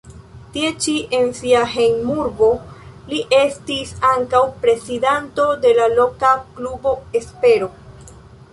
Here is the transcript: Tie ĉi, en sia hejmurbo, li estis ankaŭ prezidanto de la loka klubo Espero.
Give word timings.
Tie 0.53 0.69
ĉi, 0.83 0.93
en 1.17 1.27
sia 1.39 1.59
hejmurbo, 1.73 2.47
li 3.11 3.19
estis 3.41 3.93
ankaŭ 4.13 4.41
prezidanto 4.65 5.45
de 5.67 5.77
la 5.81 5.89
loka 6.01 6.35
klubo 6.57 6.95
Espero. 7.23 7.71